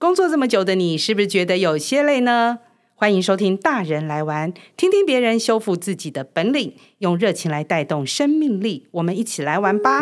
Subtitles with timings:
[0.00, 2.60] 工作这么久的你，是不是觉得有些累呢？
[2.94, 8.86] 欢迎收听《大人来玩》，听听别人修复自己的本领，用热情来带动生命力。
[8.92, 10.00] 我们一起来玩吧！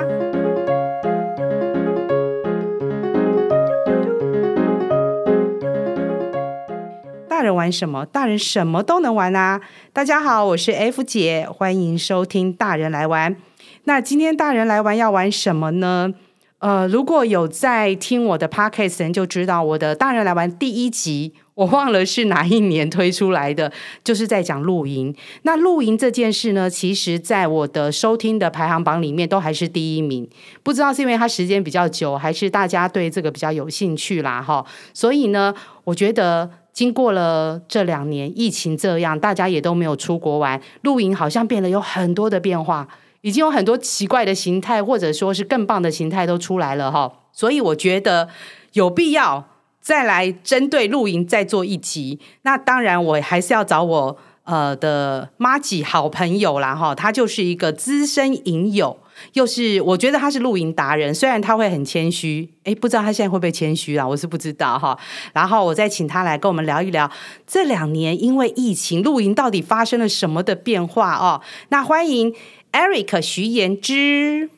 [7.29, 8.07] 大人玩什么？
[8.07, 9.61] 大人什么都能玩啊！
[9.93, 13.35] 大家好，我是 F 姐，欢迎收听《大人来玩》。
[13.83, 16.15] 那今天大人来玩要玩什么呢？
[16.61, 23.71] 呃，如果有在听我的 podcast 人就知道，我的大人来玩第一集，我忘了是哪一年推出来的，
[24.03, 25.15] 就是在讲露营。
[25.43, 30.29] 那露营这件事呢，其实在我的收听的排行榜里面都还是第一名。
[30.65, 34.67] 不知道是因为它时间比较久，还是大家对这个比较有兴趣啦，哈。
[34.93, 42.89] 所以呢，我觉得经过了这两年疫情这样，大家也都没有出国玩，露营好像变得有很多的变化。
[43.23, 48.29] 已经有很多奇怪的形态，或者说是更棒的形态都出来了哈，所以我觉得
[48.75, 49.49] 有必要
[49.81, 52.21] 再来针对露营再做一集。
[52.43, 58.99] 那当然，我还是要找我呃的妈吉好朋友啦哈，他就是一个资深影友，
[59.33, 64.97] 又是我觉得他是露营达人，虽然他会很谦虚，诶，不知道他现在会不会谦虚啦，我是不知道哈。
[65.33, 67.11] 然后我再请他来跟我们聊一聊
[67.47, 71.43] 这两年因为疫情露营到底发生了什么的变化哦。
[71.71, 72.33] 那欢迎。
[72.73, 74.51] Eric 徐延之，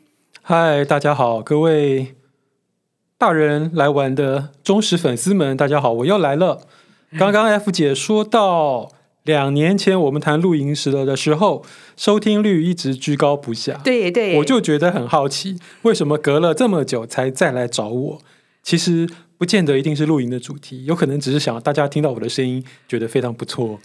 [0.42, 2.14] 嗨，大家好，各位
[3.16, 6.62] 大人来玩的忠实粉丝们，大家好，我又来了。
[7.18, 8.90] 刚刚 F 姐说到
[9.22, 11.64] 两年前我们谈露营时了的时候，
[11.96, 18.18] 收听率一直居高不下，对对，我就觉得很好奇，为什么隔了这么久才再来找我？
[18.62, 23.78] 其实不见得一定是露营的主题，有可能只是想大家听到我的声音，觉得非常不错。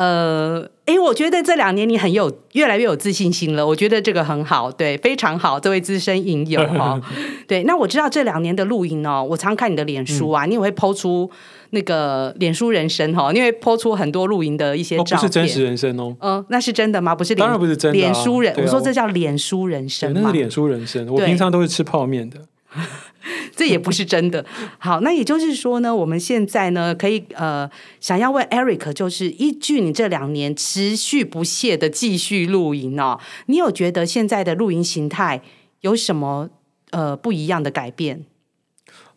[0.00, 6.98] 呃，哎，我觉得这两年你很有越来越有自信心了，我觉得这个很好，对，非常好，这位资深影友哈，
[7.46, 7.64] 对。
[7.64, 11.30] 那我知道这两年的露营哦，我常看你的脸书啊，嗯、你也会 po 出
[11.72, 17.14] 那个脸书人生哈，你会 po 出很多露营的一些照片，哦、不是真实人生哦，嗯、呃，那是真的吗？
[17.14, 22.38] 不是，当然不是真的、啊，脸书人，啊、我说这叫脸书人生，那是脸书人生，我平常都是吃泡面的。
[23.54, 24.44] 这也不是真的。
[24.78, 27.70] 好，那也就是说呢，我们现在呢，可以呃，
[28.00, 35.42] 想要问 Eric，就是依据你这两年持续不懈的继续露营哦，你有觉得现在的露营形态
[35.80, 36.50] 有什么
[36.90, 38.24] 呃不一样的改变？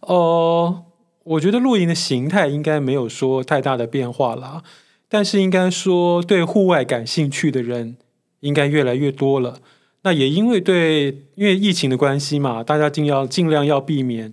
[0.01, 0.83] 哦、呃，
[1.23, 4.63] 我觉得露营的形态应该没有说太大的变化啦，
[5.07, 7.97] 但是应该说对户外感兴趣的人
[8.41, 9.59] 应该越来越多了。
[10.03, 11.05] 那也因为对，
[11.35, 14.31] 因为疫情的关系嘛，大家尽要尽量要避免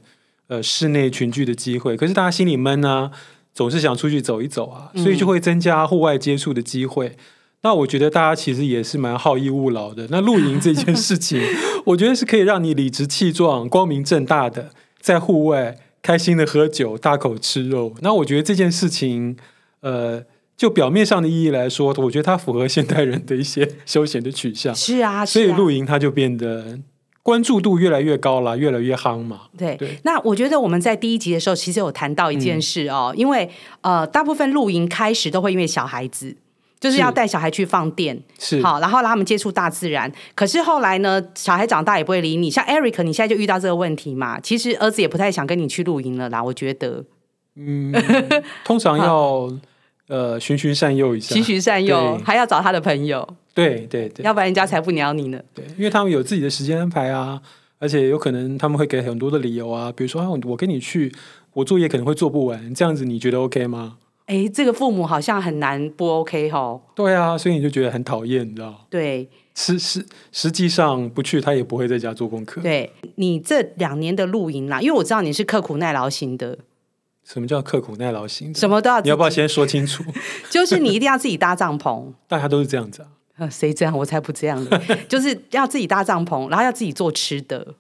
[0.49, 1.97] 呃室内群聚的机会。
[1.97, 3.11] 可是大家心里闷啊，
[3.55, 7.09] 总是想出去走一走啊，所以就会增加户外接触的机会。
[7.09, 7.17] 嗯、
[7.63, 10.09] 那我觉得大家其实也是蛮好逸恶劳的。
[10.11, 11.41] 那露营这件事情，
[11.87, 14.71] 我觉得是可以让你理直气壮、光明正大的
[15.01, 17.95] 在户外开心的喝酒、大口吃肉。
[18.01, 19.37] 那我觉得这件事情，
[19.81, 20.25] 呃。
[20.61, 24.75] 就表面上的意义来说，我觉得它符合现代人的一些休闲的取向。
[24.75, 26.79] 是啊，所以露营它就变得
[27.23, 29.45] 关注度越来越高了，越来越夯嘛。
[29.57, 29.99] 对对。
[30.03, 33.49] 那我觉得我们在第一集的时候，其实有谈到一件事哦，嗯、因为
[33.81, 36.37] 呃，大部分露营开始都会因为小孩子，
[36.79, 40.13] 就是要带小孩去放电，是好，然后让他们接触大自然。
[40.35, 42.51] 可是后来呢，小孩长大也不会理你。
[42.51, 44.39] 像 Eric，你现在就遇到这个问题嘛？
[44.41, 46.45] 其实儿子也不太想跟你去露营了啦。
[46.45, 47.03] 我觉得，
[47.57, 47.95] 嗯，
[48.63, 49.51] 通常要。
[50.11, 55.41] 呃，循循善诱一下，循循善诱，还要找他的朋友，对对对，要不然人家才不鸟你呢。
[55.55, 57.41] 对，因为他们有自己的时间安排啊，
[57.79, 61.13] 而且有可能他们会给很多的理由啊，比如说啊，我跟你去，
[61.53, 63.99] 我作业可能会做不完，这样子你觉得 OK 吗？
[64.27, 66.83] 哎，这个父母好像很难不 OK 吼。
[66.97, 68.85] 对啊，所以你就觉得很讨厌，你知道？
[68.91, 72.61] 对，实实实际上不去，他也不会在家做功课。
[72.61, 76.59] 对，你这两年的露营啦，因为我知道你是刻苦耐劳型的。
[77.33, 78.53] 什么叫刻苦耐劳型？
[78.55, 79.01] 什么都要？
[79.03, 80.03] 你要不要先说清楚？
[80.51, 82.13] 就是你一定要自己搭帐篷。
[82.27, 83.49] 大家都是这样子啊？
[83.49, 83.97] 谁这样？
[83.97, 84.79] 我才不这样的。
[85.09, 87.75] 就是要自己搭帐篷，然后要自己做吃的。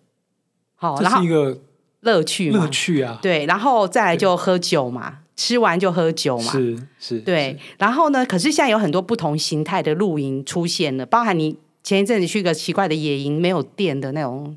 [0.76, 1.60] 好，然后这是一个
[2.00, 3.18] 乐趣，乐趣啊。
[3.20, 6.52] 对，然后再来就喝酒嘛，吃完就喝酒嘛。
[6.52, 7.18] 是是。
[7.18, 8.24] 对，然后呢？
[8.24, 14.56] 可是现在有很多不同形态的露营出现了，包含你前一阵子去一个奇怪的野营，没有电的那种。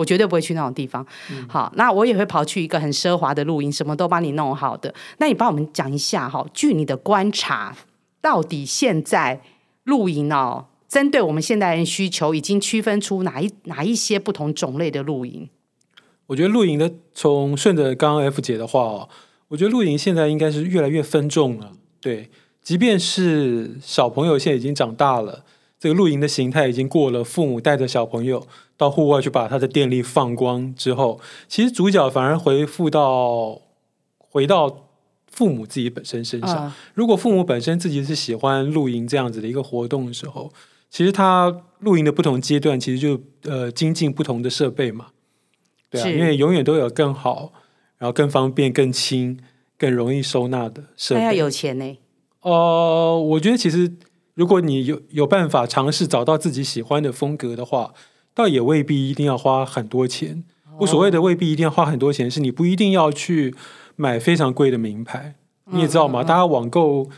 [0.00, 1.06] 我绝对不会去那种地方。
[1.30, 4.94] 嗯、好，那我也会跑去一个很奢华的露营，什么都帮你弄好的。
[5.18, 7.76] 那你帮我们讲一下哈，据你的观察，
[8.22, 9.42] 到底现在
[9.84, 15.50] 露营哦，针对我们现代人需求，已经区分出哪一哪一些不同种类的露营？
[16.28, 19.08] 我觉得露营的，从顺着刚刚 F 姐的话哦，
[19.48, 21.72] 我觉得露营现在应该是越来越分众了。
[22.00, 22.30] 对，
[22.62, 25.44] 即便是小朋友现在已经长大了。
[25.80, 28.46] 这个露营的形态已经过了父母带着小朋友
[28.76, 31.18] 到户外去把他的电力放光之后，
[31.48, 33.62] 其实主角反而回复到
[34.18, 34.88] 回到
[35.26, 36.68] 父母自己本身身上。
[36.68, 40.52] 嗯、如果父母本身自己是喜欢露营这样子的一个活动的时候，
[40.90, 43.18] 其实他露营的不同阶段，其实就
[43.50, 45.06] 呃精进不同的设备嘛。
[45.88, 47.52] 对啊，因为永远都有更好，
[47.96, 49.38] 然后更方便、更轻、
[49.78, 51.20] 更容易收纳的设备。
[51.20, 51.98] 那要有钱呢？
[52.42, 53.90] 哦、呃，我觉得其实
[54.40, 57.92] 如果你有有办法尝试找到自己喜欢的风格的话，
[58.34, 60.42] 倒也未必一定要花很多钱。
[60.78, 63.54] 我所谓的未必一定要花很多钱，是你不一定要去
[63.96, 65.34] 买非常贵的名牌。
[65.66, 66.24] 你也知道吗？
[66.24, 67.10] 大家网购，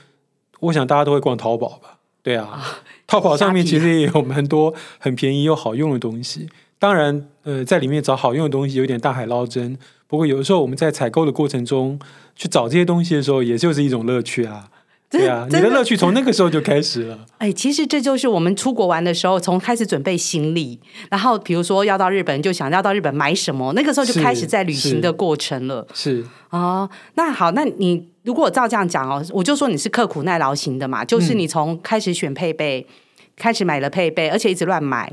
[0.59, 2.01] 我想大家都会逛淘宝吧？
[2.25, 2.65] 对啊，啊
[3.07, 6.49] 淘宝上面其实也有蛮多很便宜又好用的东西。
[6.81, 9.79] 当然，呃，在里面找好用的东西有点大海捞针。
[10.09, 12.01] 不过有的时候我们在采购的过程中
[12.35, 14.69] 去找这些东西的时候，也就是一种乐趣啊。
[15.13, 17.19] 对啊，你的乐趣从那个时候就开始了。
[17.37, 20.81] 哎，其实这就是我们出国玩的时候，从开始准备行李，
[21.11, 25.87] 然后比如说要到日本，就想要到日本买什么，那个时候就开始在旅行的过程了。
[25.93, 32.95] 是哦，那好，那你如果照这样讲哦，我就说你是刻苦耐劳型的嘛，就是你从开始选配备，嗯、
[33.37, 35.13] 开始买了配备，而且一直乱买。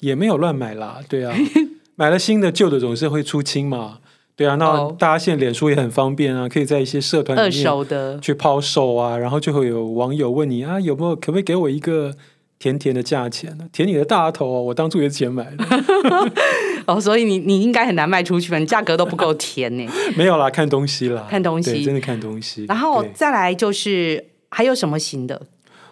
[0.00, 1.32] 也没有乱买啦，对啊，
[1.94, 3.98] 买了新的，旧的总是会出清嘛，
[4.34, 12.14] 对啊，那大家现在脸书也很方便啊，可以在一些社团里面二手的去抛售啊，然后就会有网友问你啊，有没有可不可以给我一个
[12.58, 13.66] 甜甜的价钱呢？
[13.72, 15.64] 甜你的大头哦，我当初也是钱买的，
[16.86, 18.58] 哦，所以你你应该很难卖出去吧？
[18.58, 19.86] 你价格都不够甜呢。
[20.16, 22.64] 没有啦，看东西啦，看东西，真的看东西。
[22.64, 25.42] 然后再来就是还有什么型的？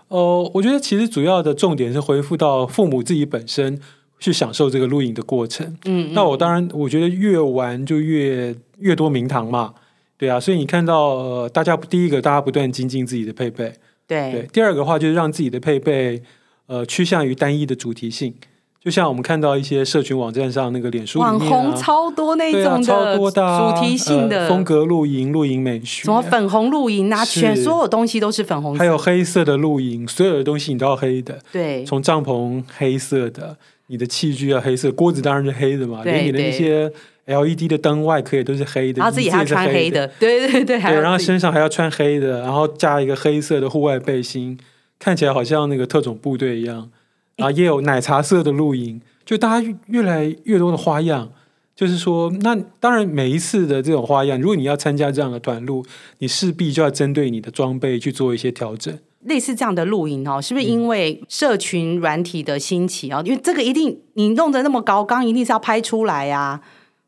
[0.09, 3.79] 哦、呃，我觉得其实主要的重点是回复到父母自己本身。
[4.21, 9.73] 去享受这个露营的过程，嗯，那我当然我觉得越玩就越越多名堂嘛，
[10.19, 13.73] 对啊，所以你看到呃，大家第一个大家不断精进自己的配备，
[14.07, 16.23] 对，对，第二个话就是让自己的配备
[16.67, 18.35] 呃趋向于单一的主题性，
[18.79, 33.57] 就像我们看到一些社群网站上那个脸书网红超多那种的、啊、超多的、啊、主题性的、呃、风格露营、露营美学，什么粉红露营啊，全所有东西都是粉红色，还有黑色的露营，所有的东西你都要黑的，对，从帐篷黑色的。
[33.91, 36.89] 你的器具啊，黑色锅子当然是黑的嘛，连你的那些
[37.27, 44.57] LED 的灯外壳也都是黑的，然后自己还要穿黑的，对对 对，对，然后身上还要穿黑的，然后加一个黑色的户外背心，
[45.01, 46.89] 看起来好像那个特种部队一样。
[47.37, 51.33] 然后也有奶茶色的露营，就大家越来越多的花样，
[51.75, 55.85] 就是说，那当然每一次的这种花样，如果你要参加这样的团路，
[56.19, 58.97] 你势必就要针对你的装备去做一些调整。
[59.25, 63.23] 类似这样的露营哦，是不是因为社群软体的兴起哦？
[63.25, 66.61] 因为这个一定你弄得那么高刚，一定是要拍出来呀、啊，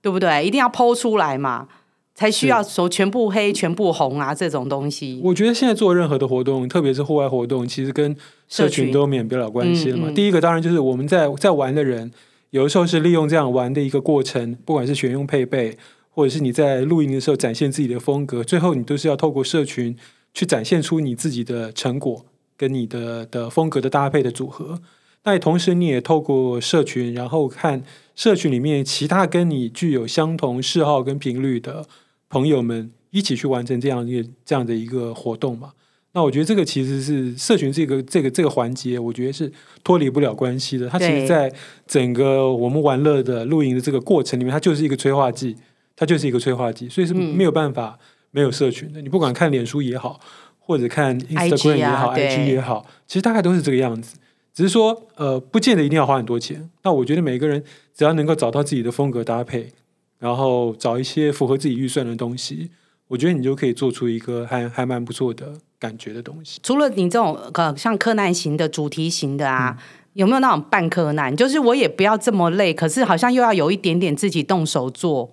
[0.02, 0.44] 对不对？
[0.44, 1.68] 一定要 PO 出来嘛，
[2.14, 5.22] 才需要说全部黑、全部红啊这种东西。
[5.24, 8.14] 我觉得现在做任何的活动，特别是户外活动，其实跟
[8.46, 10.08] 社群都免不了关系了嘛。
[10.08, 12.12] 嗯嗯、第一个当然就是我们在在玩的人，
[12.50, 15.78] 有的时候是利用这样玩的一个过程，不管是选用配备，
[16.10, 19.96] 或者是你在露营的时候展现自己的风格，最后你都是要透过社群。
[20.34, 22.24] 去展现出你自己的成果
[22.56, 24.80] 跟你的的风格的搭配的组合，
[25.24, 27.82] 那同时你也透过社群，然后看
[28.14, 31.86] 社群里面其他跟你具有相同嗜好跟频率的
[32.28, 35.72] 朋友们一起去完成这样一个这样的一个活动嘛。
[36.14, 39.50] 那我觉得这个其实是社群这个这个这个环节，我觉得是
[39.82, 40.88] 脱离不了关系的。
[40.88, 41.52] 它其实在
[41.86, 45.56] 整个我们玩乐的露营的这个过程里面，它就是一个催化剂，
[45.96, 47.98] 它就是一个催化剂，所以是没有办法。
[48.32, 50.18] 没有社群的，你不管看脸书也好，
[50.58, 54.16] 或者看 Instagram 也好 IG、啊、IG 也好，其实大概都是这个样子。
[54.54, 56.68] 只是说，呃，不见得一定要花很多钱。
[56.82, 57.62] 那我觉得每个人
[57.94, 59.72] 只要能够找到自己的风格搭配，
[60.18, 62.70] 然后找一些符合自己预算的东西，
[63.08, 66.60] 我觉得你就可以做出一个还还蛮不错的感觉的东西。
[66.62, 69.82] 除了你这种呃像柯南型的主题型的啊，嗯、
[70.14, 71.34] 有没有那种半柯南？
[71.34, 75.30] 就是我也不要这么累，可是好像又要有一点点自己动手做。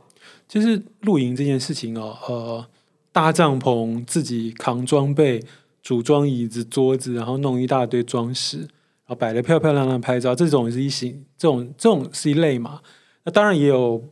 [0.48, 2.66] 就是露营这件事情哦，呃。
[3.12, 5.44] 搭帐篷，自己扛装备，
[5.82, 8.68] 组装椅子、桌子，然后弄一大堆装饰，然
[9.08, 12.82] 后摆的漂漂亮亮拍照，这种是一型，这种这种是一类嘛。
[13.24, 14.04] 那当然也有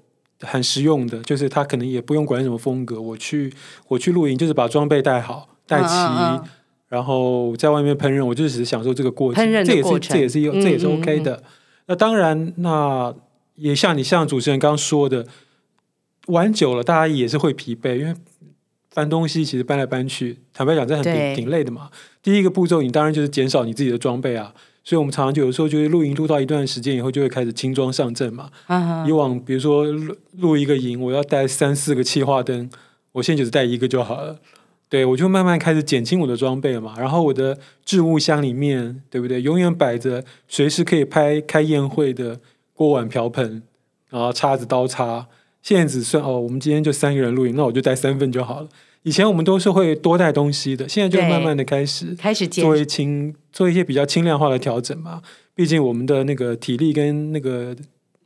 [0.41, 3.53] 很实用的，就是他可能也不用管什么风格，我去
[3.87, 6.47] 我去露营就是把装备带好带齐，
[6.87, 11.35] 然后在外面烹饪，我就只是享受这个过程，过程这也是这也是这也是 OK 的。
[11.35, 11.43] 嗯嗯嗯
[11.85, 13.13] 那当然，那
[13.55, 15.25] 也像你像主持人刚刚说的，
[16.27, 18.15] 玩久了大家也是会疲惫，因为。
[18.97, 21.91] 搬东西其实搬来搬去，坦白讲，这很挺挺累的嘛。
[22.23, 24.51] 第一个步骤，你当然就是减少你自己的装备啊。
[24.83, 28.49] 所以我们常常就有时候就是露营露到一段时间以后，就会开始轻装上阵嘛。
[28.67, 29.07] Uh huh.
[29.07, 32.67] 以往比如说露露一个营，我要带三四个气化灯，
[33.11, 34.39] 我现在就是带一个就好了。
[34.89, 36.95] 对，我就慢慢开始减轻我的装备嘛。
[36.97, 39.43] 然后我的置物箱里面，对不对？
[39.43, 42.39] 永远摆着随时可以拍开宴会的
[42.73, 43.61] 锅碗瓢盆，
[44.09, 45.27] 然后叉子刀叉。
[45.61, 48.69] 现在只算哦，我们今天就三个人露营，那我就带三份就好了。
[49.03, 55.21] 以前我们都是会多带东西的，现在就慢慢的开始开始做一轻做一些比较轻量化的调整嘛。
[55.55, 57.75] 毕竟我们的那个体力跟那个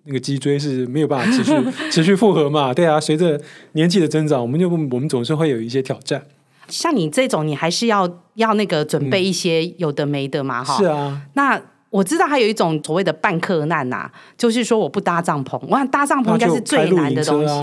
[0.06, 1.54] 那个脊椎是没有办法持续
[1.92, 2.74] 持续负荷嘛。
[2.74, 3.40] 对啊，随着
[3.74, 6.26] 年纪的增长，我们就我们总是会有一些挑战。
[6.68, 10.78] 像你这种，你还是要要那个准备一些有的没的嘛，哈、嗯。
[10.80, 11.22] 是啊。
[11.34, 17.54] 那我知道还有一种所谓的半客难呐、啊，就是说我不搭帐篷，我想搭帐篷应该是最难的东西。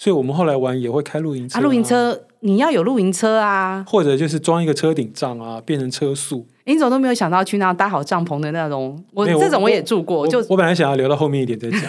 [0.00, 6.46] 所以我们后来玩也会开露营车啊，露营车你要有露营车啊，或者就是装一个车顶帐啊，变成车宿。
[6.64, 8.98] 林总都没有想到去那搭好帐篷的那种？
[9.12, 11.80] 我这种我也住过，我就我本来想要留到后面一点再讲。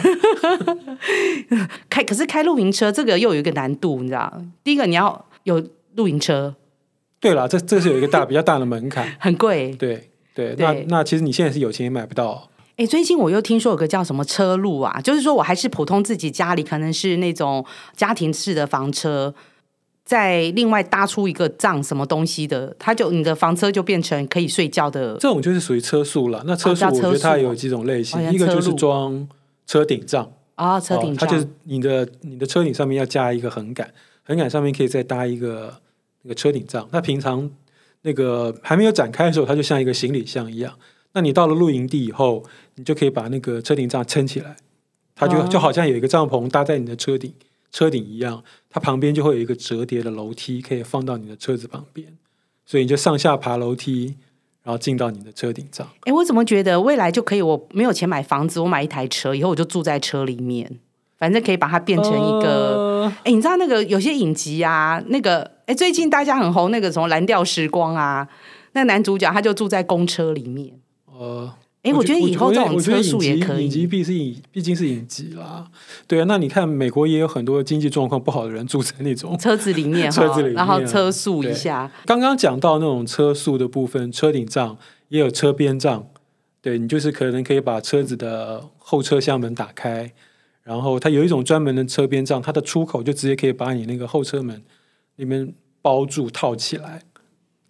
[1.89, 4.41] 开可是开露营车这个又有一个难度，你知道？
[4.61, 5.65] 第一个你要有
[5.95, 6.53] 露营车，
[7.21, 9.73] 对啦，这这是有一个大比较大的门槛， 很贵。
[9.79, 12.49] 对对，那那其实你现在是有钱也买不到。
[12.81, 17.63] 哎，最近我又听说有个叫什么车路啊，就是说我还是普通自己家里可能是那种
[17.95, 19.31] 家庭式的房车，
[20.03, 25.13] 再另外搭出一个帐什么东西的，它就你的房车就变成可以睡觉的。
[25.19, 26.43] 这种就是属于车速了。
[26.47, 29.29] 那车速我觉得它有几种类型，哦、一个就是装
[29.67, 33.87] 车顶帐啊、哦，车顶帐，它就是你的你的车顶上面要加一个横杆，
[34.23, 35.71] 横杆上面可以再搭一个
[36.23, 36.89] 那个车顶帐。
[36.91, 37.47] 那平常
[38.01, 40.73] 那个还没有展开的时候，它就像一个行李箱一样。
[41.13, 42.43] 那你到了露营地以后，
[42.75, 44.55] 你就可以把那个车顶帐撑起来，
[45.15, 47.33] 它就就好像有一个帐篷搭在你的车顶
[47.71, 52.17] 车顶一样，它旁边就会有一个折叠的楼梯，可以放到你的车子旁边，
[52.65, 54.15] 所以你就上下爬楼梯，
[54.63, 55.87] 然后进到你的车顶帐。
[56.01, 57.41] 哎，我怎么觉得未来就可以？
[57.41, 60.79] 我没有钱买房子，我买一台车，以后我就住在车里面，
[61.17, 63.11] 反正可以把它变成一个。
[63.23, 68.27] 哎、呃，你知道那个有些影集啊，那个哎，最近大家很红那个什么蓝调时光啊，
[68.73, 70.80] 那男主角他就住在公车里面。
[71.21, 73.65] 呃，哎，我觉得以后这种车速也可以。
[73.65, 75.69] 影集毕是影，毕竟是影集啦。
[76.07, 81.91] 对啊，那你看美国也有很多经济状况不好的人住在那种车子里面， 车子里面，然后车速一下。
[82.07, 84.75] 刚刚讲到那种车速的部分，车顶帐
[85.09, 86.07] 也有车边帐。
[86.59, 90.11] 对，你就是可能可以把车子的后车厢门打开，
[90.63, 94.59] 然后它有一种专门的车边帐，它的出口就直接可以把你那个后车门
[95.17, 97.03] 里面包住套起来。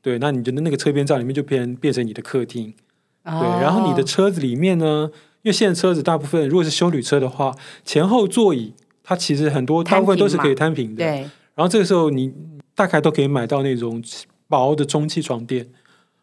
[0.02, 2.74] 对，那你觉得那个车边帐里面就变变成你的客厅。
[3.24, 5.10] 对，然后你的车子里面呢，
[5.44, 8.74] 因为现在车子大部分如果是修旅车的话，前后座椅
[9.04, 11.04] 它其实很多大部分都是可以摊平的。
[11.04, 11.30] 对。
[11.54, 12.34] 然后这个时候你
[12.74, 14.02] 大概都可以买到那种
[14.48, 15.70] 薄的充气床垫，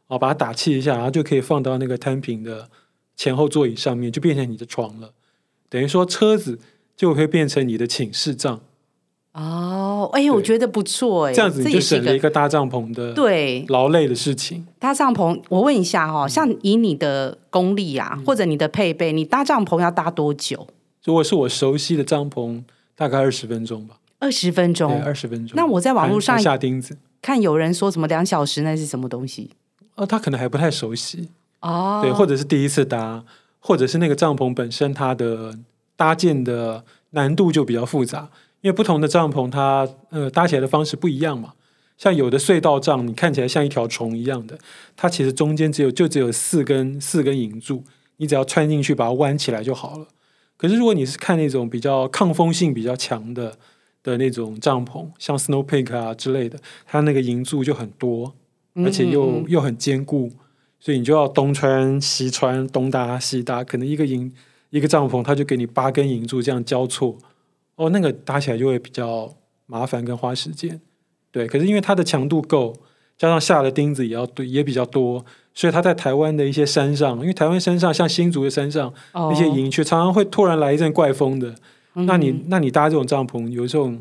[0.09, 2.69] 哦，把它打气一下，然后就可以放到那个摊平的
[3.15, 5.13] 前后座椅上面，就变成你的床了。
[5.69, 6.59] 等于说车子
[6.97, 8.61] 就会变成你的寝室帐。
[9.39, 14.67] 哦，哎，我觉得不错哎，这样子你就省了一个搭帐篷的对劳累的事情。
[14.81, 20.67] 搭帐篷，我问一下哈、哦，像以你的功力啊，嗯、或者你的配备，你搭帐篷要搭多久？
[21.05, 22.63] 如果是我熟悉的帐篷，
[22.97, 23.99] 大概二十分钟吧。
[24.19, 25.55] 二十分钟，二十分钟。
[25.57, 29.51] 那我在网络上下钉子，看有人说什么两小时，那是什么东西？
[29.95, 31.29] 哦，他可能还不太熟悉
[31.61, 33.23] 哦，对，或者是第一次搭，
[33.61, 35.57] 或者是那个帐篷本身它的
[35.95, 38.29] 搭建的难度就比较复杂。
[38.61, 41.53] 因为不同的帐篷它，呃搭起来的方式不一样嘛。
[41.97, 44.57] 像有的隧道帐，你看起来像一条虫一样的，
[44.97, 47.83] 它其实中间只有就只有四根四根银柱，
[48.19, 50.07] 你只要穿进去把它弯起来就好了。
[50.57, 53.57] 可是如果你是看那种比较抗风性比较强的
[54.03, 58.35] 的那种帐篷，像 Snow Peak 啊之类的，它那个银柱就很多，
[58.77, 60.31] 而且又嗯嗯嗯又很坚固，
[60.79, 64.33] 所以你就要东穿西穿，东搭西搭，可能一个银
[64.71, 67.19] 一个帐篷它就给你八根银柱这样交错。
[67.79, 69.33] 哦，那个搭起来就会比较
[69.67, 70.81] 麻烦跟花时间，
[71.31, 71.47] 对。
[71.47, 72.75] 可是因为它的强度够，
[73.17, 81.55] 加上下的钉子也要对也比较多，所以它在台湾的一些山上，因为台湾山上像新竹的山上那些营区，常常会突然来一阵怪风的。
[81.95, 83.93] 嗯、那你那你搭这种帐篷，有时候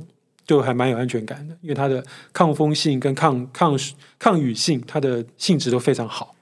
[0.48, 2.03] 就还蛮有安全感的，因为它的
[2.34, 3.77] 抗风性跟抗抗
[4.17, 6.34] 抗雨性，它的性质都非常好。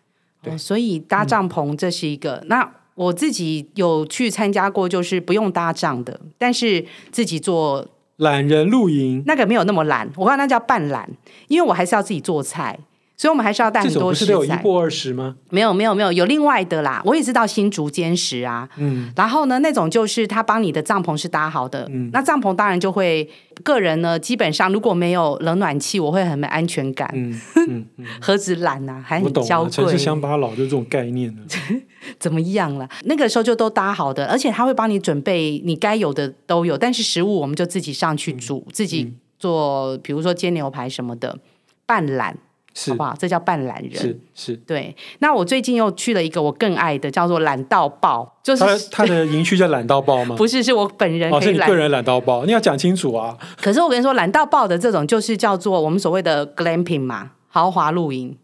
[0.41, 2.71] 对，哦、所以搭帐篷这是一个、嗯、那。
[2.95, 7.87] 我自己有去参加过，就是不用搭帐的，但是自己做
[8.17, 11.09] 懒人露营，那个没有那么懒，我看那叫半懒，
[11.47, 12.79] 因为我还是要自己做菜。
[13.17, 14.31] 所以，我们还是要带很多食材。
[14.31, 15.37] 这不是有一泊二十吗？
[15.49, 17.01] 没有，没有，没有，有另外的啦。
[17.05, 18.67] 我也是到新竹尖石啊。
[18.77, 19.11] 嗯。
[19.15, 21.87] 然后呢，那种就是他帮你的帐篷是搭好的。
[21.91, 22.09] 嗯。
[22.11, 23.29] 那帐篷当然就会，
[23.63, 27.09] 个人呢，基本上如果没有冷暖气，我会很没安全感。
[27.13, 27.85] 嗯嗯。
[27.97, 29.71] 嗯 何止懒啊，还很娇贵。
[29.71, 31.41] 城市乡巴佬就这种概念呢。
[32.19, 32.87] 怎么样了？
[33.05, 41.39] 那个时候就都搭好的，而且他会帮你准备你该有的都有，但是食物我们就自己上去煮，嗯、自己做，比如说煎牛排什么的，
[41.85, 42.37] 半懒。
[42.75, 43.15] 是好不好？
[43.17, 43.93] 这叫半懒人。
[43.93, 44.55] 是是。
[44.57, 44.95] 对。
[45.19, 50.35] 那我最近又去了一个我更爱的，叫做懒到爆，就是他他的营区叫懒到爆吗？
[50.37, 51.33] 不是，是我本人。
[51.33, 53.35] 哦，是你个人懒到爆，你要讲清楚啊。
[53.59, 58.37] 可是我跟你说，懒到爆的这种就是叫做我们所谓的 glamping 嘛，豪华露营。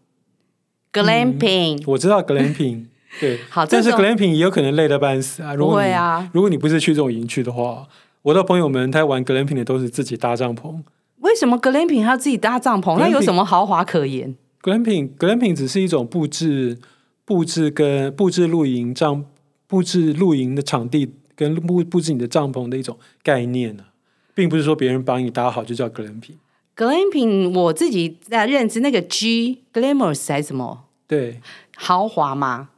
[0.92, 2.86] glamping，嗯，我知道 glamping。
[3.20, 5.54] 对，好，但是 glamping 也有可能累得半死啊。
[5.54, 7.86] 如果不会啊，如果你不是去这种营区的话，
[8.22, 10.80] 我的朋友们他玩 glamping 的都是自己搭帐篷。
[11.22, 12.96] 为什么 glamping 他要自己搭帐篷？
[12.98, 16.78] 那有什么豪华可言？glamping glamping 只是一种布置
[17.24, 19.24] 布置跟布置露营帐
[19.66, 23.90] 布置露营的场地跟布布置你的帐篷的一种概念呢、啊，
[24.34, 26.36] 并不是说别人帮你搭好就叫 glamping。
[26.76, 30.84] glamping 我自己在认知那个 G glamorous 还是什么？
[31.08, 31.40] 对，
[31.76, 32.68] 豪华嘛。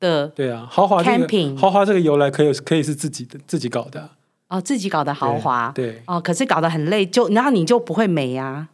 [0.00, 4.10] 的对啊，豪华 camping 豪华这个由来可以可以是自己的自己搞的
[4.48, 8.68] 哦，自己搞的豪华对，对哦，可是搞得很累，就然后你就不会美呀、啊。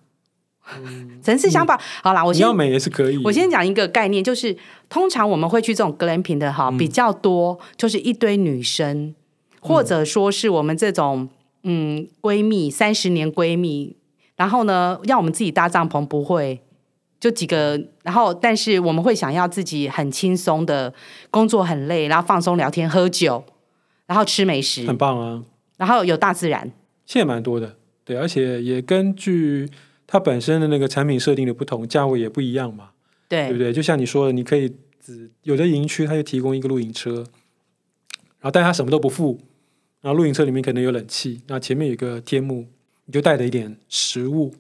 [1.23, 3.21] 城、嗯、市想法、嗯、好啦，我先你要美也是可以。
[3.25, 4.57] 我先讲一个概念，就是
[4.89, 9.15] 通常我们会去这种 glamping 的哈、嗯，比较多就是一堆女生，
[9.61, 11.29] 或者说是我们这种
[11.65, 13.97] 嗯闺蜜三十年闺蜜，
[14.37, 16.61] 然后呢要我们自己搭帐篷不会。
[17.19, 20.95] 就几个，然后但是我们会想要自己很轻松的
[21.31, 23.45] 工作很累，然后放松聊天喝酒，
[24.07, 25.43] 然后吃美食，很棒啊。
[25.81, 26.71] 然后有大自然，
[27.07, 29.67] 现在蛮多的，对，而且也根据
[30.07, 32.91] 它本身的那个产品设定的不同，价位也不一样嘛，
[33.27, 33.73] 对，对不对？
[33.73, 34.71] 就像你说的，你可以
[35.01, 37.25] 只有的营区它就提供一个露营车，
[38.41, 39.41] 然后但它什么都不付，
[40.03, 42.67] 然后露营车里面可能有冷气，那前面有个天幕，
[43.07, 44.53] 你就带着一点食物。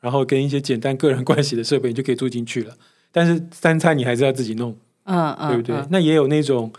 [0.00, 2.74] 然后跟一些简单个人关系的设备，你就可以住进去了。
[3.12, 4.74] 但是三餐你还是要自己弄，
[5.04, 5.76] 嗯嗯，对不对？
[5.76, 6.72] 嗯、那也有那种，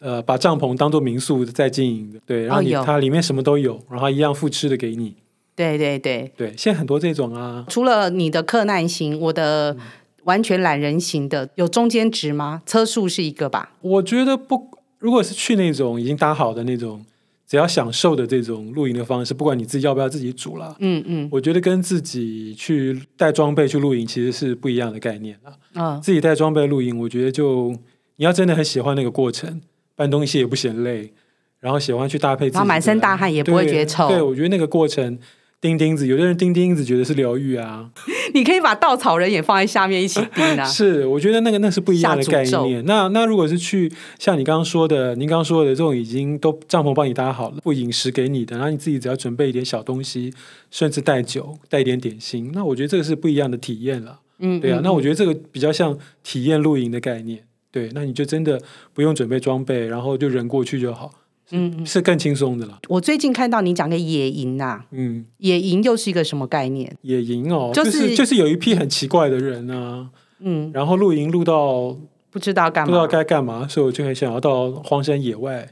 [0.00, 2.44] 呃，把帐篷当做民宿在经营的，对。
[2.44, 5.16] 然后你、哦、它里面什么都有，然后一样付吃的给你。
[5.54, 7.64] 对对对对，现在很多这种啊。
[7.68, 9.76] 除了你的克难型，我的
[10.24, 12.62] 完全懒人型的，有中间值吗？
[12.64, 13.72] 车速是一个吧？
[13.80, 17.04] 我觉得不，如果是去那种已经搭好的那种。
[17.50, 25.52] 只要享受的这种露营的方式，不管你自己要不要自己煮了，嗯嗯，我觉得跟自己去带装备去露营其实是不一样的概念了。
[25.72, 27.70] 啊、哦，自己带装备露营，我觉得就
[28.16, 29.62] 你要真的很喜欢那个过程，
[29.98, 31.12] 搬东西也不嫌累，
[31.58, 34.08] 然后喜欢去搭配自己，然后满身大汗也不会觉得臭。
[34.08, 35.18] 对，我觉得那个过程。
[35.60, 37.90] 钉钉子，有的人钉钉子觉得是疗愈啊。
[38.32, 40.62] 你可以把稻草人也放在下面一起钉啊。
[40.70, 42.84] 是，我觉得那个那是不一样的概念。
[42.84, 50.32] 那那如果是去像你刚刚说的，您刚刚说的这种已经都帐篷帮你搭好了，不饮食给你的，然后你自己只要准备一点小东西，
[50.70, 54.20] 甚至带酒，带一点点心，那我觉得这个是不一样的体验了。
[54.38, 54.80] 嗯，对啊。
[54.84, 57.47] 那我觉得这个比较像体验露营的概念。
[57.70, 58.60] 对，那你就真的
[58.94, 61.10] 不用准备装备，然后就人过去就好。
[61.50, 62.78] 嗯，是更轻松的了。
[62.88, 66.94] 我最近看到你讲个野营呐、啊，嗯，野营又是一个什么概念？
[67.00, 71.96] 野营哦，就是、就是、就是有一批很奇怪的人啊，嗯，然后露营露到
[72.30, 75.66] 不知道干嘛，不知道该干嘛，所以我就很想要到荒山野外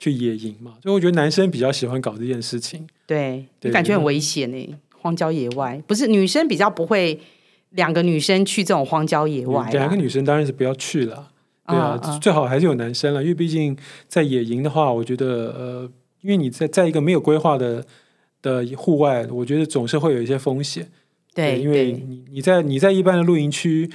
[0.00, 0.74] 去野营嘛。
[0.82, 4.74] 所以我觉得男生比较喜欢搞这件事情，对，对，感觉很危险呢。
[4.98, 7.20] 荒郊野外不是女生比较不会，
[7.76, 11.28] 两个女生去这种荒郊野外，两个女生当然是不要去了。
[11.66, 13.76] 对啊，啊，最好还是有男生了，因为毕竟
[14.08, 15.90] 在野营的话，我觉得呃，
[16.22, 17.84] 因为你在在一个没有规划的
[18.42, 20.88] 的户外，我觉得总是会有一些风险。
[21.34, 23.90] 对，对，因为你你在你在一般的露营区，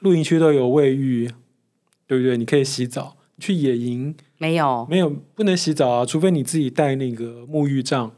[0.00, 1.30] 露营区都有卫浴，
[2.06, 2.36] 对不对？
[2.36, 3.16] 你可以洗澡。
[3.36, 8.12] 去野营没有没有不能洗澡啊，除非你自己带那个沐浴帐，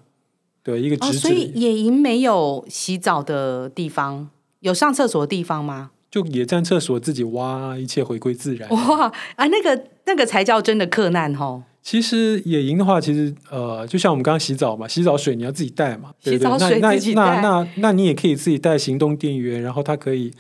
[0.63, 1.17] 对，一个纸质。
[1.17, 4.29] 哦，所以野营没有洗澡的地方，
[4.67, 5.93] 有上厕所的地方吗？
[6.11, 8.69] 就野战厕所自己挖，一切回归自然。
[8.71, 11.63] 哇啊，那个那个才叫真的克难吼。
[11.83, 20.33] 其实野营的话，其实呃，就像我们刚刚洗澡嘛，洗澡水你要自己带嘛，洗澡水那那那，那你也可以自己带行动电源，然后它可以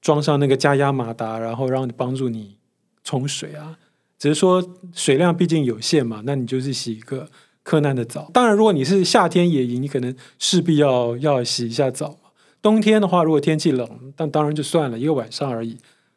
[0.00, 2.56] 装上那个加压马达，然后让你帮助你
[3.04, 3.76] 冲水啊。
[4.18, 7.28] 只是说水量毕竟有限嘛，那你就是洗一个
[7.62, 8.30] 克难的澡。
[8.32, 12.16] 当然，如果你是夏天野营，你可能势必要要洗一下澡。
[12.62, 15.76] 冬天的话，如果天气冷，但当然就算了，一个晚上而已，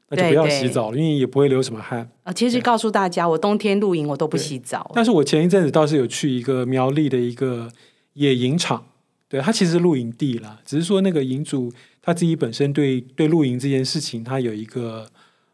[0.09, 2.07] 那就不要洗澡了，因为也不会流什么汗。
[2.21, 4.91] 啊，其实告诉大家，我冬天露营我都不洗澡。
[4.93, 7.67] 但是我前一阵子倒是有去一个苗栗的一个
[8.13, 8.85] 野营场，
[9.27, 15.07] 对，它其实是露营地啦，只是说那个营主他自己本身对对露营这件事情，他有一个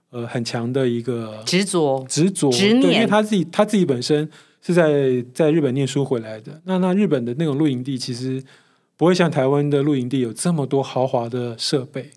[0.10, 4.30] 呃很强的一个执着执着执念，因为他自己他自己本身
[4.62, 8.44] 是在在日本念书回来的，那那日本的那种露营地其实。
[9.02, 12.12] 不会像台湾的露营地有这么多豪华的设备，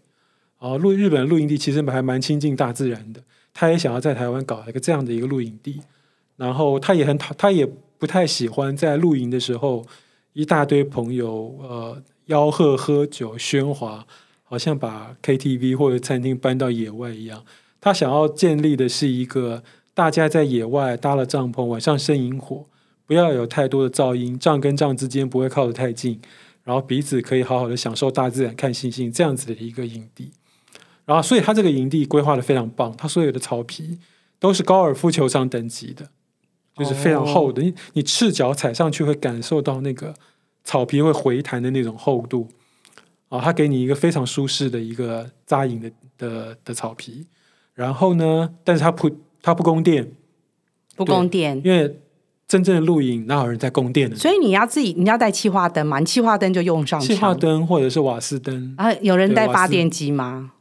[0.58, 3.22] 啊，露日本露营地其实还蛮亲近大自然的。
[3.54, 5.80] 他也想要在台湾搞一个这样的一个露营地，
[6.36, 7.66] 然后他也很讨，他也
[7.96, 9.82] 不太喜欢在露营的时候
[10.34, 14.06] 一大堆朋友呃吆喝喝酒喧哗，
[14.42, 17.42] 好像把 KTV 或者餐厅搬到野外一样。
[17.80, 19.62] 他想要建立的是一个
[19.94, 22.66] 大家在野外搭了帐篷，晚上生营火，
[23.06, 26.20] 不要有太多的噪音，帐跟帐之间不会靠得太近，
[26.64, 30.32] 然后彼此可以好好的享受大自然、看星星，这样子的一个营地。
[31.04, 33.98] 然后，所以他这个营地规划的非常棒，他所有的草皮
[34.38, 36.08] 都是高尔夫球场等级的，
[36.76, 40.14] 就是非常厚的，你你赤脚踩上去会感受到那个
[40.64, 42.48] 草皮会回弹的那种厚度。
[43.28, 47.26] 啊，他给你一个非常舒适的一个扎营的的的草皮。
[47.74, 49.10] 然后呢，但是他不，
[49.42, 50.12] 他不供电，
[50.94, 52.00] 不供电，因为
[52.54, 54.14] 真正的露营哪有人在供电的？
[54.14, 58.92] 所以你要自己，你要带气化灯嘛，你气化灯就用上气化灯或者是瓦斯灯啊。
[59.00, 60.52] 有人带发电机吗？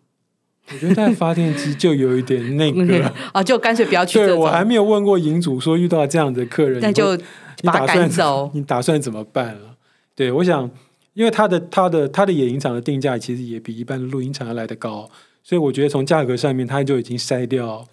[0.71, 4.17] 我觉得带发电机就有一点那个啊， 就干脆不要去。
[4.17, 7.15] 对，我还没有问过营主说遇到这样的客人，那就
[7.61, 8.49] 把他赶走。
[8.55, 9.75] 你打算怎么办了？
[10.15, 10.71] 对，我想，
[11.13, 15.07] 因为他的他的他的野营场的定价其实也比一般的露营场要来得高。
[15.43, 17.85] 所以我觉得从价格上面，他就已经筛掉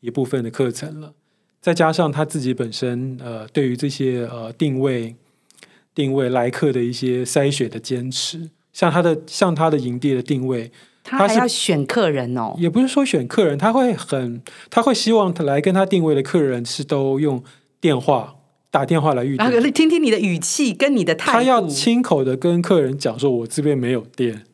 [0.00, 1.14] 一部分的课程了。
[1.60, 5.14] 再加上他自己本身，呃，对于这些呃定位、
[5.94, 10.70] 定位来客的一些筛选的坚持，像他的像他的营地的定位，
[11.02, 12.54] 他还要选客人哦。
[12.58, 14.40] 也不是说选客人，他会很，
[14.70, 17.42] 他会希望他来跟他定位的客人是都用
[17.80, 18.36] 电话
[18.70, 19.44] 打电话来预定。
[19.44, 24.44] 啊，听听你的语气跟你的态度，他要亲口的跟客人讲说：“我这边没有电。”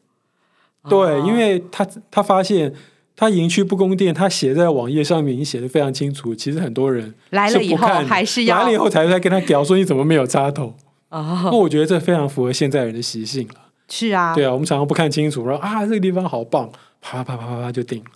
[0.89, 2.73] 对，因为他他发现
[3.17, 6.35] 他营区不供电，他写在网页上面已经写的非常清楚。
[6.35, 10.75] 其实很多人来了以后还是要来了以后才在跟他屌说，你怎么没有插头？
[11.11, 13.55] 啊， 那我觉得这非常符合现在人的习性了。
[13.89, 16.69] 是啊，对啊，我们常常不看清楚，然后啊这个地方好棒，
[17.01, 18.07] 啪啪啪啪啪就定了。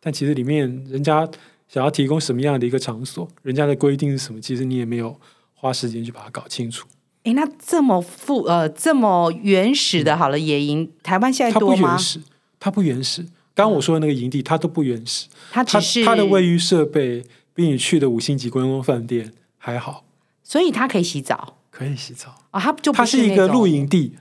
[0.00, 1.28] 但其实里面人家
[1.68, 5.14] 想要提供什么样的一个场所，人家的规定是什么，其实你也没有
[5.52, 6.86] 花时间去把它搞清楚。
[7.24, 11.88] 哎，那这么富呃这么原始的好了野营，嗯、台湾现在多吗？
[11.88, 12.20] 它不原始，
[12.60, 13.26] 它不原始。
[13.56, 15.26] 刚刚我说的那个营地，它都不原始。
[15.50, 20.04] 它它，它的卫浴设备比你去的五星级观光饭店还好，
[20.44, 22.60] 所以它可以洗澡，可以洗澡啊、哦。
[22.60, 24.12] 它就它是一个露营地，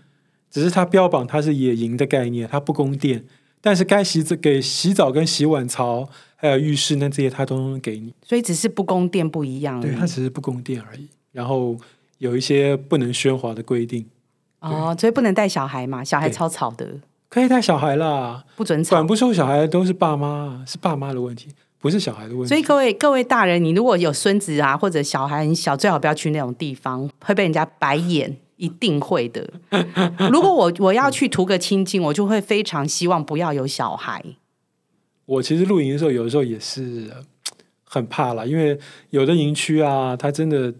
[0.50, 3.24] 只是它标榜它是野营的概念，它不供电，
[3.62, 8.14] 但是该洗澡给洗澡跟洗碗槽还有浴室那这些它都能给你。
[8.24, 11.08] 所以只是不供电不一样，对，它只是不供电而已。
[11.32, 11.78] 然后。
[12.20, 14.06] 有一些不能喧哗的规定
[14.62, 16.98] 哦，所以不能带小孩嘛，小孩超吵的。
[17.30, 18.96] 可以带小孩啦，不准吵。
[18.96, 22.48] 管不住小孩都是爸妈，是爸妈的问题，不是小孩的问题。
[22.48, 29.50] 所以各位各位大人，你如果有孙子啊，或者小孩很小，最好不要去那种地方，会被人家白眼，一定会的。
[30.32, 34.24] 如果我我要去图个清静，我就会非常希望不要有小孩。
[35.26, 37.12] 我其实露营的时候，有的时候也是
[37.84, 40.74] 很怕啦，因为有的营区啊，它真的。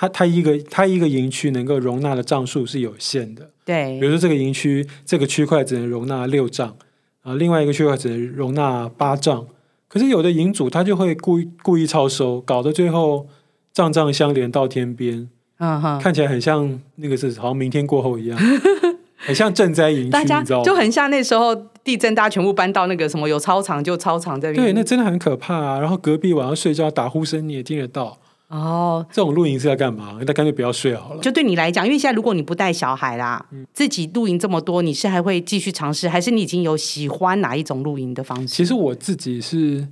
[0.00, 4.00] 它它一个它一个营区能够容纳的帐数是有限的，对。
[4.00, 6.74] 比如说这个营区这个区块只能容纳六帐，
[7.20, 9.46] 啊，另外一个区块只能容纳八帐。
[9.88, 13.26] 可是有的营主他就会故意故意超收，搞得最后
[13.74, 18.38] 帐帐相连到天边，嗯哼，看起来很像那个是好像明天过后一样，
[19.18, 20.62] 很像赈灾营区，大家你知道？
[20.62, 25.78] 就很像那时候地震，大家全部搬到那个什么有操场就操场这边，对，那真的很可怕啊。
[25.78, 28.16] 然后隔壁晚上睡觉打呼声你也听得到。
[28.50, 30.18] 哦，这种露营是要干嘛？
[30.26, 31.20] 那干脆不要睡好了。
[31.22, 38.48] 就对你来讲，因为现在如果你不带小孩啦，嗯、自己露营这么多，你是还会继续尝试，还是你已经有喜欢哪一种露营的方式？
[38.48, 39.86] 其实我自己是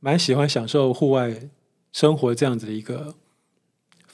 [0.00, 1.30] 蛮喜欢享受户外
[1.92, 3.14] 生活这样子的一个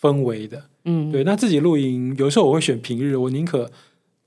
[0.01, 0.65] 氛围的。
[0.87, 1.23] 嗯，对。
[1.23, 3.71] 那自己露营，有时候我会选平日，我宁可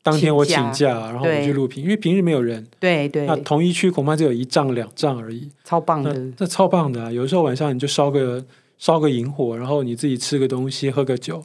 [0.01, 2.65] 当天我请假，请假然后我去露营，因为平日没有人。
[2.79, 3.25] 对对。
[3.25, 6.13] 那同一区恐怕只有一丈两丈而已，超棒的。
[6.13, 7.12] 那，那超棒的啊！
[7.12, 8.41] 有时候晚上你就烧个。
[8.84, 11.41] 烧个萤火，然后你自己吃个东西，喝个酒，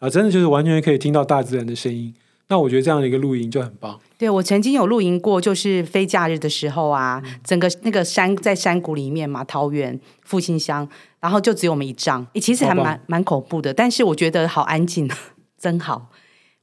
[0.00, 2.12] 啊，真的就是完全可以听到大自然的声音。
[2.48, 3.96] 那我觉得这样的一个露营就很棒。
[4.18, 10.88] 对，我曾经有露营过，就是非假日的时候啊，嗯、整个那个山在山谷里面嘛，桃园复兴乡，
[11.20, 15.08] 然后就只有我们一帐，其实还蛮蛮恐怖的，但是我觉得好安静，
[15.56, 16.10] 真好。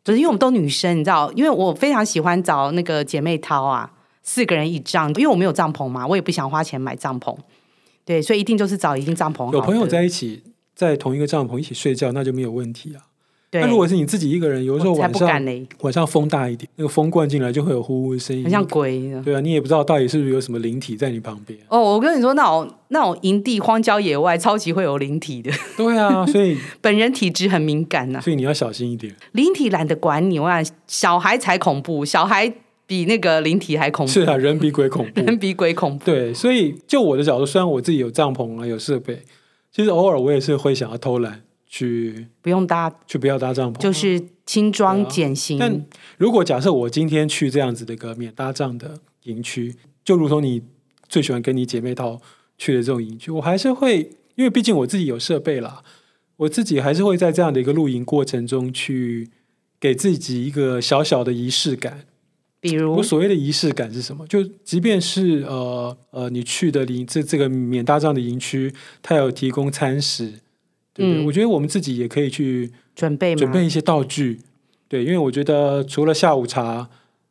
[0.04, 3.90] 就是因为我们都女生，你知道，因为我非常喜欢找那个姐妹淘啊，
[4.24, 7.34] 四个人一帐，因为我没有帐篷嘛，我也不想花钱买帐篷。
[8.08, 9.52] 对，所以一定就是找已经帐篷。
[9.52, 10.42] 有朋友在一起，
[10.74, 13.04] 在同一个帐篷一起睡觉，那就没有问题啊。
[13.52, 13.60] 对。
[13.60, 15.30] 那如果是你自己一个人，有时候晚上
[15.82, 18.98] 晚上风大一点，那个风灌进来就会有呼呼的声音，很像鬼。
[19.26, 21.60] 对啊，你也不知道到底是不是有什么灵体在你旁边。
[21.68, 25.52] 哦，我跟你说，那种那种营地荒郊野外，超级会有灵体的。
[25.76, 29.14] 对啊，所以本人体质很敏感呐、啊，所以你要小心一点。
[29.34, 32.54] 灵体懒得管你，我想小孩才恐怖，小孩。
[32.88, 34.12] 比那个灵体还恐怖。
[34.12, 36.06] 是啊，人比鬼恐怖， 人比鬼恐怖。
[36.06, 39.22] 对，所以就我的角度，虽然我自己有帐篷啊，有设备，
[39.72, 45.60] 其实偶尔我也是会想要偷懒，去不用搭，去不要搭帐篷，就是轻装简行。
[45.60, 45.86] 但
[46.18, 50.64] 如果假设我今天去这样子的一个免搭帐的营区，就如同你
[51.10, 52.22] 最喜欢跟你姐妹淘
[52.58, 55.84] 去的这种营区，我还是会，因为毕竟我自己有设备啦，
[56.38, 59.30] 我自己还是会在这样的一个露营过程中去
[59.78, 62.06] 给自己一个小小的仪式感。
[62.68, 64.26] 比如，我所谓的仪式感是什么？
[64.28, 70.28] 就即便是呃呃，你去的营这这个免搭帐的营区，它有提供餐食，
[70.94, 71.24] 对不对？
[71.24, 74.40] 嗯，我觉得我们自己也可以去准备准备一些道具，
[74.88, 76.90] 对，因为我觉得除了下午茶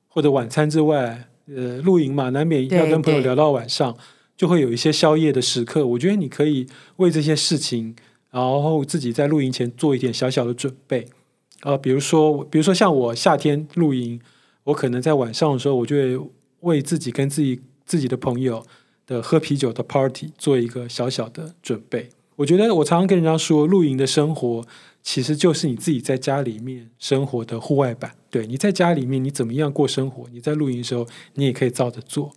[0.09, 3.97] 或者晚餐之外，呃，露营嘛，难免要跟朋友聊到晚上，
[4.37, 5.87] 就会有一些宵夜的时刻。
[5.87, 7.95] 我觉得你可以为这些事情，
[8.31, 11.07] 然后自己在露营前做一点小小的准备
[11.61, 14.21] 啊，呃，比如说，比如说像我夏天露营。
[14.67, 16.19] 我可能在晚上的时候，我就会
[16.61, 18.65] 为自己跟自己自己的朋友
[19.07, 22.09] 的喝啤酒的 party 做一个小小的准备。
[22.35, 24.67] 我觉得我常常跟人家说，露营的生活
[25.03, 28.13] 其实就是你自己在家里面生活的户外版。
[28.29, 32.33] 对，你在家里面你怎么样过生活，你在露营的时候你也可以照着做。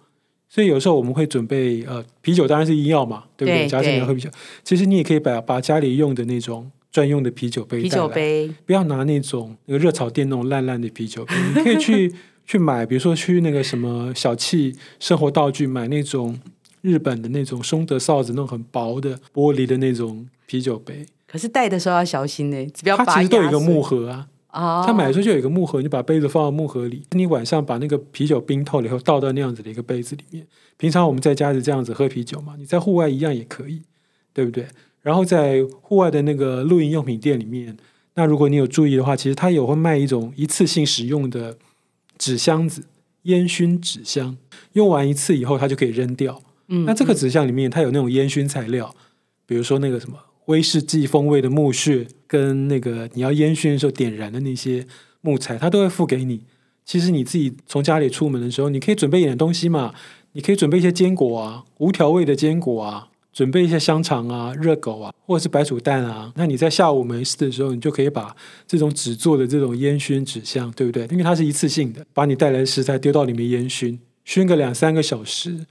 [0.48, 3.68] 所以有时候我们会准备呃啤酒，当然是医药嘛，对不对？
[3.68, 4.30] 假设你要喝啤酒，
[4.64, 6.72] 其实你也可以把把家里用的那种。
[6.92, 11.34] 专用的啤酒杯，啤酒杯，不要拿那种那个热炒店那种烂烂的啤酒杯。
[11.56, 12.14] 你可以去
[12.46, 16.40] 去买，比如说去那个什么小气生活道具买那种
[16.82, 21.06] 日本的那种松德哨子那种很薄的玻璃的那种啤酒杯。
[21.28, 24.28] 可是带的时候要小心呢，不要它其实都有一个木盒啊。
[24.52, 27.04] 哦，他买的时候就有一个木盒，你把杯子放到木盒里。
[27.12, 30.44] 你晚上把那个啤酒冰透了以后，倒到那样子的一个杯子里面。
[30.78, 33.84] 平常我们在家是这样子喝啤酒嘛，你在户外一样也可以，
[34.34, 34.66] 对不对？
[35.02, 37.76] 然后在户外的那个露营用品店里面，
[38.16, 41.58] 那如果你有注意的话，其实它有会卖一种一次性使用的
[42.18, 42.84] 纸箱子，
[43.24, 44.38] 烟熏纸箱，
[44.74, 46.42] 用完一次以后它就可以扔掉。
[46.68, 48.94] 嗯，那这个纸箱里面它有那种烟熏材料，
[49.46, 54.86] 比如说那个什么威士忌风味的木屑，跟那个你要烟熏的时候点燃的那些
[55.22, 56.42] 木材，它都会付给你。
[56.86, 59.94] 其实你自己从家里出门的时候，你可以准备一点东西嘛，
[60.34, 63.10] 你可以准备一些坚果啊，无调味的坚果啊。
[63.40, 66.30] 准备一些香肠啊、热狗啊，或者是白煮蛋啊。
[66.36, 68.36] 那你在下午没事的时候，你就可以把
[68.68, 71.06] 这种纸做的这种烟熏纸箱，对不对？
[71.06, 75.66] 因为它是一次性的，把你带来的食材丢到里面烟熏，熏个两三个小时，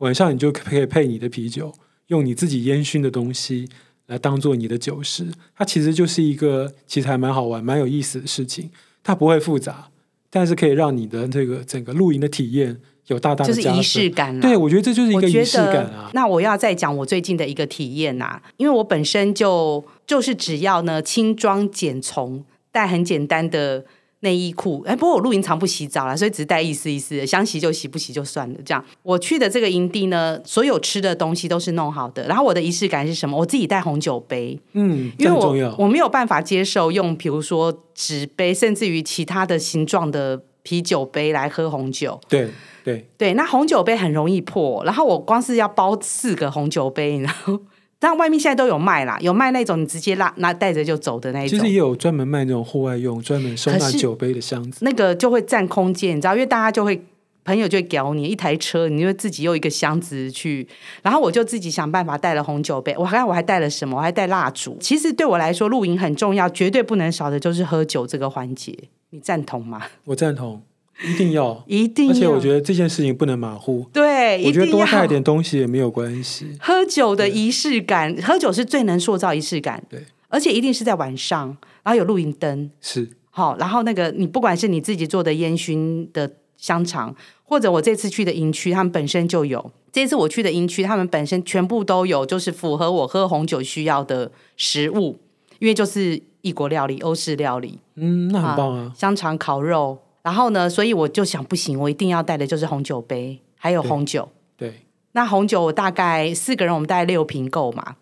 [0.00, 1.72] 晚上你就可以配你的啤酒，
[2.08, 3.70] 用你自己烟熏的东西
[4.08, 5.28] 来当做你的酒食。
[5.56, 8.68] 它其实就是一个其实还蛮好玩、蛮有意思的事情。
[9.02, 9.88] 它不会复杂，
[10.28, 12.82] 但是可以让你的这个整个露营的体验。
[13.08, 16.10] 有大大的就是仪式感，对，我觉得这就是一个仪式感啊。
[16.14, 23.84] 那我要再讲我最近的一个体验呐，因为我本身就就是只要呢轻装简从，带很简单的
[24.20, 24.82] 内衣裤。
[24.86, 28.58] 哎，不过我露营常不洗澡啦，所以只是带意思意思，想洗就洗，不洗就算了。
[28.64, 32.26] 这样我去的这个营地呢，所有吃的东西都是弄好的。
[32.26, 33.36] 然后我的仪式感是什么？
[33.36, 42.18] 我自己带红酒杯，嗯，因为我我没有办法接受用，比如说纸杯，甚至于其他的形状的啤酒杯来喝红酒。
[42.30, 42.48] 对。
[42.84, 47.58] 对对，那红酒杯很容易破，然后我光是要包四个红酒杯，然后
[47.98, 51.58] 但外面现在都有卖啦，有卖那种你直接拉拿带着就走的那一种。
[51.58, 54.84] 其实也有专门卖那种户外用、专门收纳酒杯的箱子。
[54.84, 57.02] 那个就会占空间，你知道，因为大家就会
[57.44, 60.68] 朋友就会屌你一台车，你就会自己用一个箱子去，
[61.02, 63.96] 然后我就自己想办法带了红酒杯，我还我还带了什么？
[63.96, 64.76] 我还带蜡烛。
[64.78, 68.76] 其实对我来说，露营很重要，绝对不能少的就是喝酒这个环节，
[69.10, 69.80] 你赞同吗？
[70.04, 70.60] 我赞同。
[71.02, 73.84] 一定要，一定要，而且我觉得这件事情不能马虎。
[73.92, 76.46] 对，我觉得多带一点东西也没有关系。
[76.60, 79.82] 喝酒的仪式感，喝酒是最能塑造仪式感。
[79.90, 81.48] 对，而且一定是在晚上，
[81.82, 89.72] 然后有露营灯，是好，然后那个你不管是你自己做的烟熏的香肠，或者我这次去的营区，他们本身就有。
[89.90, 95.18] 这次我去的营区，他们本身全部都有，就是符合我喝红酒需要的食物，
[95.58, 97.80] 因为就是异国料理、欧式料理。
[97.96, 99.98] 嗯，那很棒啊，香肠、烤肉。
[100.24, 104.28] 然后呢，所以我就想，不行，我一定要带的就是红酒杯，还有红酒。
[104.56, 104.80] 对，对，
[105.12, 107.96] 那红酒我大概四个人，我们带六瓶够嘛，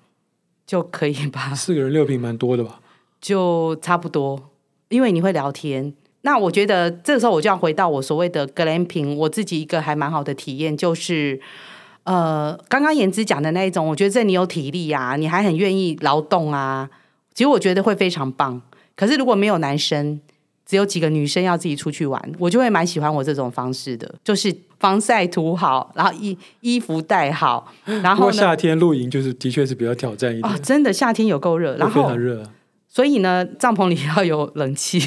[0.65, 1.53] 就可以吧？
[1.57, 2.81] 四个人六瓶蛮多的吧？
[3.21, 4.51] 就差不多，
[4.89, 5.93] 因为你会聊天。
[6.21, 11.41] 那我觉得这个时候我就要回到我所谓的 glamping，我自己一个还蛮好的体验，就是
[12.05, 16.89] 呃，刚刚言之讲的那一种，我觉得这你有体力啊，你还很愿意劳动啊，
[17.35, 18.63] 其实我觉得会非常棒。
[18.95, 20.21] 可是如果没有男生，
[20.73, 27.71] 只有几个女生要自己出去玩，我就会蛮喜欢我这种方式的，就是防晒涂好，然后衣衣服带好，
[28.03, 30.51] 然后夏天露营就是的确是比较挑战一点。
[30.51, 32.43] 哦，真的夏天有够热，然后非常热，
[32.89, 34.99] 所以呢，帐篷里要有冷气，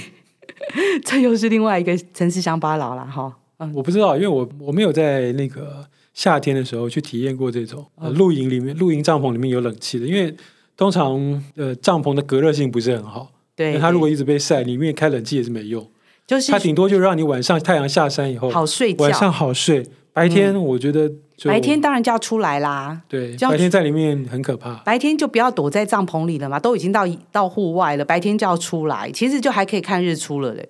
[1.04, 3.34] 这又是另外一个城市乡巴佬了哈。
[3.58, 10.36] 嗯，我不知道，因为我我没有在那个夏天的时候去体验过这种、呃、露营里面露营帐篷里面有冷气的，因为
[10.78, 15.86] 通常呃帐篷的隔热性不是很好，对，它如果一直被晒，里面开冷气也是没用。
[16.28, 19.86] 就是它顶多就让你晚上太阳下山以后好睡觉，晚上好睡。
[20.12, 23.02] 白天我觉得、嗯，白天当然就要出来啦。
[23.08, 24.76] 对，白天在里面很可怕。
[24.78, 29.12] 白天就不要躲在帐篷里了嘛，都已经到到户外了，白天就要出来。
[29.12, 30.70] 其实就还可以看日出了嘞。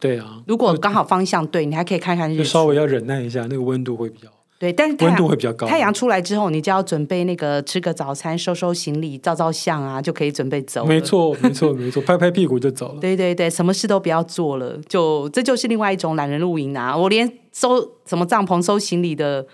[0.00, 2.42] 对啊，如果刚好方向对，你还可以看看日出。
[2.42, 4.28] 就稍微要忍耐一下，那个温度会比较。
[4.58, 5.68] 对，但是温度会比较高。
[5.68, 10.84] 太阳出来之后，你就要准备那个吃个早餐，收收行李，照照相啊，就可以准备走。
[10.84, 13.00] 没错，没错，没错， 拍拍屁股就走了。
[13.00, 16.96] 对对对，什么事都不要做了，就这就是另外一种懒人露营啊！
[16.96, 19.46] 我连收什么帐篷、收行李的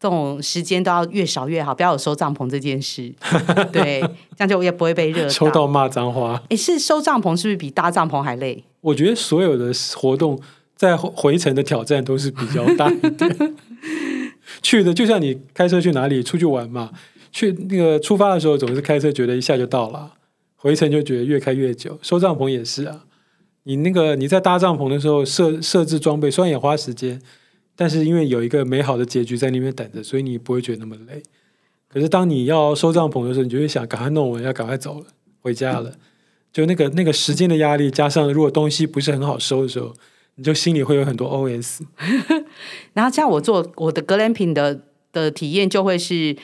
[0.00, 3.14] 这种时间都要越少越好，不要有收帐篷这件事。
[3.72, 4.00] 对，
[4.36, 5.28] 这样就也不会被热到。
[5.28, 6.42] 收到骂脏话。
[6.50, 8.64] 哎，是收帐篷是不是比搭帐篷还累？
[8.80, 10.36] 我觉得所有的活动
[10.74, 13.36] 在回程的挑战都是比较大一点。
[14.62, 16.90] 去的就像你开车去哪里出去玩嘛，
[17.30, 20.14] 去那个出发的时候总是开车，觉得一下就到了，
[20.56, 21.98] 回程就觉得越开越久。
[22.02, 23.04] 收帐篷也是啊，
[23.64, 27.20] 你那个你在搭帐篷的时候设设置装备，虽然也花时间，
[27.76, 31.22] 但是因为有一个美好的结局在那边等着，所以你不会觉得那么累。
[31.88, 35.06] 可是当你要收帐篷的时候，你就会想赶快弄完，要赶快走了，
[35.40, 35.92] 回家了。
[36.52, 39.94] 就那个那个时间的压力，加上如果东西不是很好收的时候。
[40.38, 41.80] 你就心里会有很多 OS，
[42.94, 44.80] 然后像我做我的 glamping 的
[45.12, 46.36] 的体验，就会是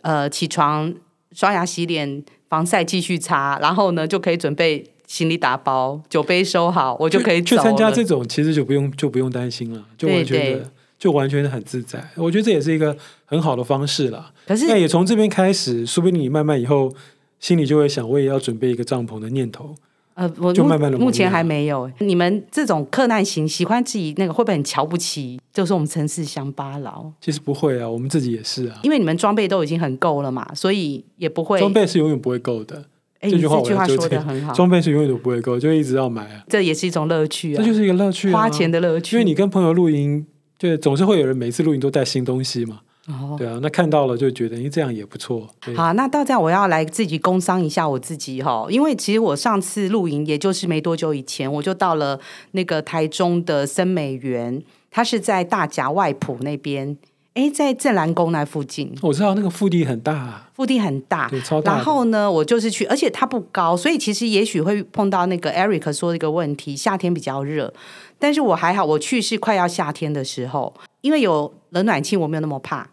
[0.00, 0.92] 呃起床
[1.32, 7.42] 刷牙洗脸防晒继续擦，然后呢就可以准备行李打包，酒杯收好，我就可以。
[7.42, 10.66] 去参加这种其实就不用就不用担心了，就完全的对对
[10.98, 12.02] 就完全的很自在。
[12.16, 14.32] 我觉得这也是一个很好的方式啦。
[14.46, 16.90] 可是那也从这边开始，说不定你慢慢以后
[17.38, 19.74] 心里就会想，我也要准备一个帐篷的念头。
[20.14, 21.90] 呃，我目目前还没有。
[22.00, 25.40] 你们这种克难型，喜欢自己那个会不会很瞧不起？
[25.52, 27.10] 就是我们城市乡巴佬。
[27.20, 28.78] 其实不会啊，我们自己也是啊。
[28.82, 31.58] 因为你们装备都已经很够了嘛，所以也不会。
[31.58, 32.84] 装备是永远不会够的。
[33.20, 34.52] 哎，这句话说的很好。
[34.52, 36.44] 装备是永远都不会够，就一直要买啊。
[36.48, 37.58] 这也是一种乐趣啊。
[37.58, 39.16] 这就是一个乐趣啊，花钱的乐趣。
[39.16, 40.26] 因为你跟朋友露营，
[40.58, 42.80] 对，总是会有人每次露营都带新东西嘛。
[43.08, 45.48] 哦，对啊，那看到了就觉得，因为这样也不错。
[45.74, 52.20] 好，那到这样我要来自己工商一下我自己哈，因为其实我上次露营，也就是没多久以前，我就到了
[52.52, 56.96] 那个台中的森美园，它是在大甲外埔那边，
[57.34, 58.94] 哎，在镇南宫那附近。
[59.02, 61.74] 我知道那个腹地很大，腹地很大，对，超大。
[61.74, 67.74] 然后呢，我就是去，而且它不高，所以其实也许会碰到那个 Eric 说的一个问题，夏天比较热，
[68.20, 72.88] 但是我还好，我去是快要夏天的时候，因为有冷暖气，我没有那么怕。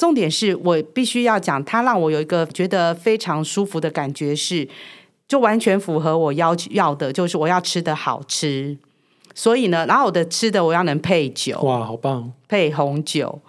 [0.00, 4.66] 重点是我必须要讲，它让我有一个觉得非常舒服的感觉是，
[5.28, 8.78] 就完全符合我要要的，就是我要吃的好吃。
[9.34, 12.32] 所以呢，然后我的吃的我要能配酒，哇，好棒！
[12.48, 13.42] 配红酒，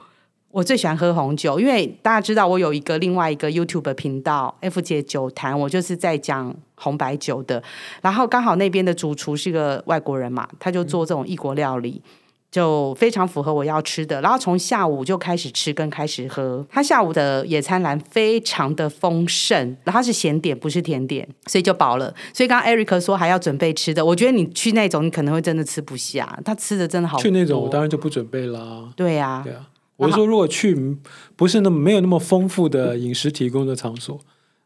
[0.50, 7.64] 我最喜欢喝红酒，因为大家知道我有一个另外一个 YouTube 频道 F 姐酒坛，我就是在讲红白酒的。
[8.02, 12.02] 然后刚好那边的主厨是个外国人嘛，他就做这种异国料理。
[12.06, 12.12] 嗯
[12.52, 16.66] 就非常符合我要吃的，然后从下午就开始吃跟开始喝。
[16.70, 22.14] 他下午的野餐篮非常的丰盛，然后它是咸点不是甜点，所以就饱了。
[22.34, 27.18] 所以刚刚 Eric 说还要准备吃的，我觉得你去那种你可能会真的吃不下，他吃的真的好。
[27.20, 28.90] 去那种我当然就不准备啦。
[28.98, 29.70] 对呀，对啊。
[29.96, 30.98] 我是说如果去
[31.38, 34.20] 不是那么没有那么丰富的饮食提供的场所，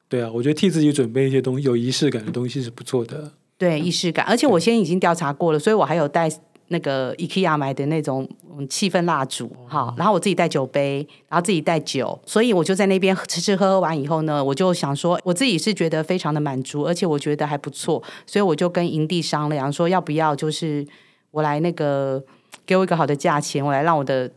[0.09, 3.33] 对啊，我觉得替自己准备一些东西有仪式感的东西是不错的。
[3.59, 6.27] 对，仪式感，而且我先已经调查过了，所以我还有带。
[6.69, 8.27] 那个 IKEA 买的那种
[8.69, 20.85] 气氛蜡烛，好，然后我自己带酒杯，然后自己带酒，所以我就在那边吃吃喝喝完以后呢，我就想说，我自己是觉得非常的满足，而且我觉得还不错，所以我就跟营地商量说，要不要就是
[21.31, 22.23] 我来那个
[22.65, 24.31] 给我一个好的价钱，我来让我的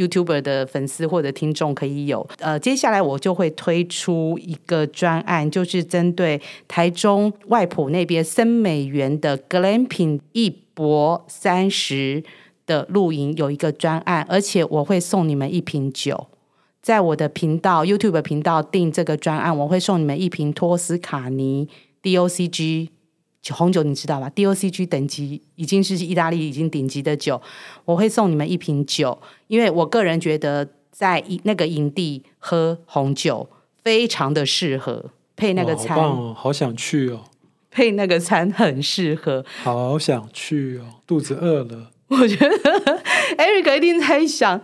[0.00, 10.56] YouTuber 的粉丝或者听众可以有，呃，接下来我就会推出一个专案，就是针对台中外埔那边森美园的 Glamping 一。
[10.72, 12.24] 博三十
[12.64, 16.28] 的露营有一个专案，而且我会送你们一瓶酒，
[16.80, 21.68] 在我的频道 YouTube 频道订这个专案，我会送你们一瓶托斯卡尼
[22.02, 22.88] DOCG
[23.48, 27.40] 红酒，你知道吧？DOCG 等级已经是意大利已经顶级的酒，
[27.84, 33.48] 我会送你们一瓶酒，因为我个人觉得在那个营地喝红酒
[33.82, 37.24] 非常的适合配那个餐，好棒哦，好想去哦。
[37.72, 41.90] 配那个餐很适合， 好想去哦，肚子饿了。
[42.08, 42.48] 我觉得
[43.38, 44.60] Eric 一定在想，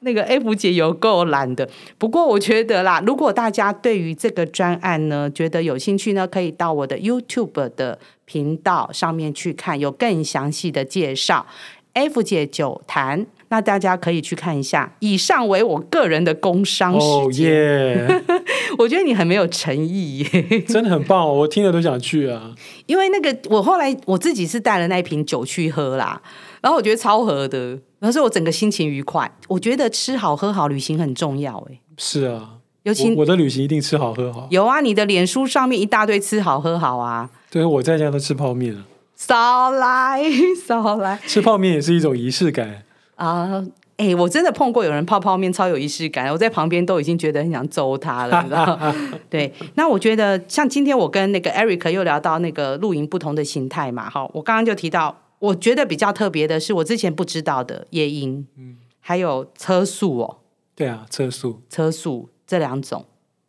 [0.00, 1.68] 那个 F 姐有够懒的。
[1.98, 11.46] 不过我觉得啦，如果大家对于这个专案呢，觉得有兴趣呢，可以到我的 YouTube 的频道上面去看，有更详细的介绍。
[11.92, 14.94] F 姐酒谈，那大家可以去看一下。
[15.00, 18.06] 以上为我个人的工商时间。
[18.06, 18.42] Oh, yeah.
[18.78, 22.54] 我觉得你很没有诚意耶，真的很棒哦，我听了都想去啊。
[22.86, 26.22] 因为那个我后来我自己是带了那一瓶酒去喝啦，
[26.62, 29.30] 然后我觉得超合的，然后所以我整个心情愉快。
[29.46, 31.78] 我觉得吃好喝好旅行很重要哎。
[31.96, 34.48] 是啊，尤其我，我的旅行一定吃好喝好。
[34.50, 37.30] 有啊，你的脸书上面一大堆吃好喝好啊。
[37.50, 38.84] 对，我在家都吃泡面了。
[39.14, 40.22] 少来
[40.66, 42.82] 少来，吃泡面也是一种仪式感
[43.16, 43.62] 啊。
[43.98, 48.94] 哎、欸，我真的碰过有人泡泡面超有仪式感，我在旁边都已经觉得很想揍他了，你知道？
[49.28, 60.38] 对，那我觉得像今天我跟那个 Eric 又聊到那个露营不同的形态嘛，哈，我刚刚就提到，我觉得比较特别的是我之前不知道的夜莺，嗯，还有车速哦，
[60.74, 63.04] 对啊，车速，车速这两种，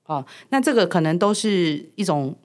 [0.08, 2.36] 哦，那这个可能都是一种，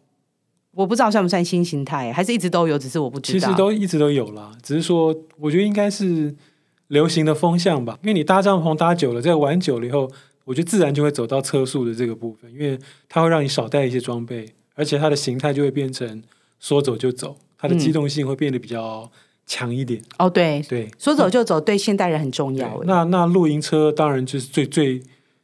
[0.73, 6.37] 我不知道算不算新形态，还是一直都有，只是我不知道，其实都一直都有啦，只是说我觉得应该是。
[6.89, 10.09] 流行的风向吧，因为你搭帐篷搭久了，在玩久了以后，
[10.45, 12.79] 我觉得自然就会走到车速的这个部分，因为
[13.09, 16.23] 它会让你少带一些装备，而且它的形态就会变成
[16.61, 19.11] 说走就走，它的机动性会变得比较
[19.47, 20.03] 强一点。
[20.19, 22.81] 哦，对对，说走就走对现代人很重要。
[22.85, 25.01] 那那露营车当然就是最最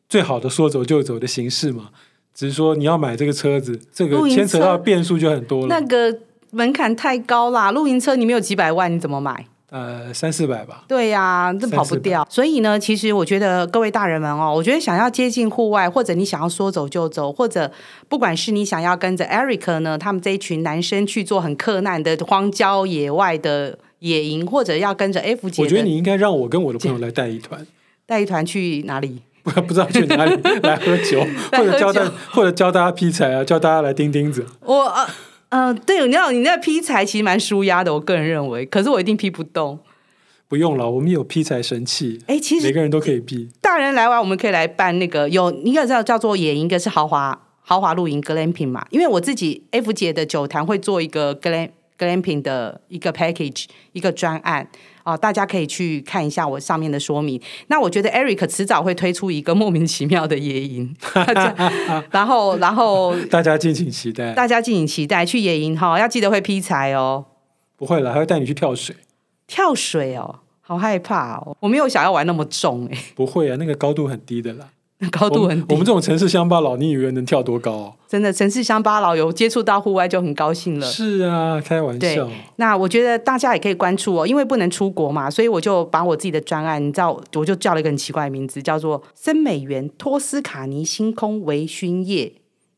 [0.08, 1.90] 最好的说走就走的形式嘛，
[2.34, 5.68] 只是说你要买这个车子，这个牵扯到变数就很多了。
[5.68, 6.18] 那个
[6.50, 9.46] 门槛太高啦，露营车你没有几百万，你怎么买？
[9.70, 10.84] 呃，三四百吧。
[10.86, 12.26] 对呀、啊，这跑不掉。
[12.28, 17.72] 所以呢，其实我觉得各位大人们哦，我觉得想要接近户外，或者你想要说走就走，或者
[18.06, 27.66] 不管是你想要跟着 Eric 呢，他们这一群男生去做很克难的荒郊野外的野营，或者要跟着 F 姐，我觉得你应该让我跟我的朋友来带一团，
[28.04, 29.22] 带一团去哪里？
[29.42, 34.44] 不不知道去哪里 来喝酒，或者教大或者教大家劈柴啊，教大家来钉钉子。
[34.60, 35.06] 我呃。
[35.54, 38.64] 嗯、呃，对，你知道你那劈柴其实蛮舒压的，我个人认为。
[38.64, 39.78] 可是我一定劈不动。
[40.48, 42.22] 不用了，我们有劈柴神器。
[42.26, 43.50] 哎，其实每个人都可以劈。
[43.60, 48.86] 大人来玩，我们可以来办那个有，你可知道叫做野营，一个是豪华豪华露营 glamping 嘛。
[48.88, 51.68] 因为我自己 F 姐的酒坛会做一个 glam
[52.02, 54.66] glamping 的一个 package 一个专案。
[55.04, 57.40] 哦，大家可以去看一下我上面的说明。
[57.66, 60.94] 那我觉得 Eric 迟早会推出一个莫名其妙的野营，
[62.12, 67.24] 然后然后 大家敬请期待，大家敬请期待去野营哈、哦，要记得会劈柴哦。
[67.76, 68.94] 不会了，还会带你去跳水。
[69.48, 72.96] 跳水哦，好害怕哦，我没有想要玩那么重哎。
[73.16, 74.68] 不会啊，那个高度很低的啦。
[75.10, 77.92] 高度很低我，我们这种城市乡巴佬，你以为能跳多高哦？
[78.08, 80.86] 真的，城市乡巴佬有接触到户外就很高兴了。
[80.86, 82.28] 是啊，开玩笑。
[82.56, 92.34] 那我觉得大家也可以关注哦，因为不能出国嘛，所以我就把我自己的专案，你知道，我就叫了一个很奇怪的名字，叫做“森美园托斯卡尼星空微醺夜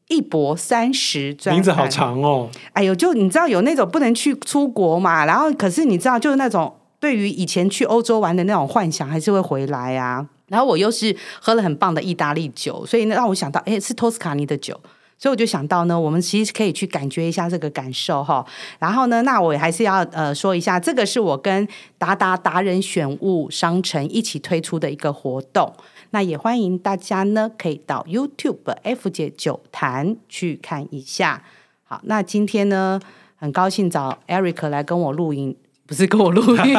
[0.09, 1.37] 一博三十”。
[1.51, 2.49] 名字好长哦。
[2.72, 10.29] 哎呦，就你知道有那种不能去出国嘛，然后可是你知道，就是那种对于以前去欧洲玩的那种幻想，还是会回来啊。
[10.49, 14.78] 然后我又是喝了很棒的意大利酒，所以呢让我想到，哎，是托斯卡尼的酒，
[15.18, 18.45] 所以我就想到呢，我们其实可以去感觉一下这个感受哈。
[18.78, 21.66] 然后呢，那我还是要呃说一下，这个是我跟
[21.97, 25.72] 达达达人选物商城一起推出的一个活动，
[26.11, 31.42] 那也欢迎大家呢可以到 YouTube F 姐酒坛去看一下。
[31.84, 33.01] 好，那今天呢
[33.36, 35.57] 很高兴找 Eric 来跟我录音。
[35.87, 36.74] 不是跟我录音，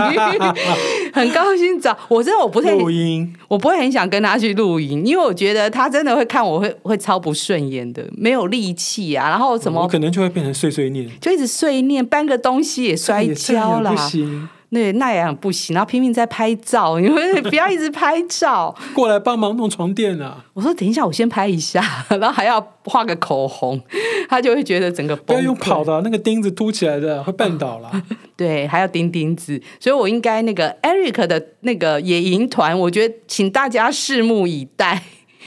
[1.13, 2.23] 很高兴找我。
[2.23, 9.29] 真的我不太录音，我不会很想跟他去录音，因为我觉得他真的会看我会会超不顺眼的，没有力气啊。
[9.29, 13.95] 然后什么，我可能就会变成碎碎念，就一直碎念，搬个东西也摔跤了。
[14.75, 20.43] 对，那也很不行，然后拼命在拍照，你们不要一直拍照， 过来帮忙弄床垫啊！
[20.53, 23.81] 我说等一下，我先拍一下，然后还要画个口红，
[24.27, 27.89] 他就会觉得整个不要用跑的，那个钉子凸起来的会绊倒了。
[28.35, 35.01] 对，还要钉钉子，所以我应该那个 Eric 的那个野营团，我觉得请大家拭目以待。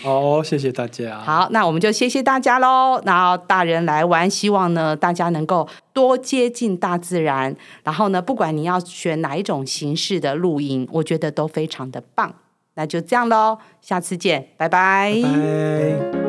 [0.05, 1.18] 哦，谢谢大家。
[1.18, 3.01] 好，那我们就谢谢大家喽。
[3.05, 7.55] 然后大人来玩，希望呢大家能够多接近大自然。
[7.82, 12.34] 然后呢，不管你要选哪一种形式的露营，我觉得都非常的棒。
[12.74, 15.12] 那就这样喽，下次见，拜拜。
[15.22, 16.28] 拜拜。